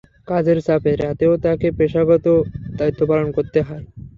কাজের 0.27 0.57
চাপে 0.63 0.91
রাতেও 0.97 1.33
তাকে 1.45 1.67
পেশাগত 1.77 2.25
দায়িত্ব 2.79 3.01
পালন 3.09 3.27
করতে 3.37 3.59
হয়। 3.61 3.83